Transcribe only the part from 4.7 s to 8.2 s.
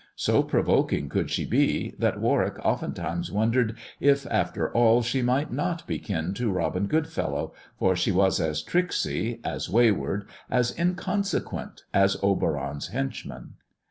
all she might not be kin to Robin Goodfellow, for she